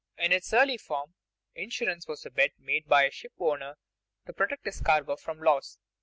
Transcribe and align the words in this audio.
_In 0.25 0.31
its 0.31 0.51
early 0.51 0.77
form 0.79 1.13
insurance 1.53 2.07
was 2.07 2.25
a 2.25 2.31
bet 2.31 2.53
made 2.57 2.87
by 2.87 3.03
a 3.03 3.11
ship 3.11 3.33
owner 3.37 3.77
to 4.25 4.33
protect 4.33 4.65
his 4.65 4.81
cargo 4.81 5.15
from 5.15 5.37
loss. 5.39 5.77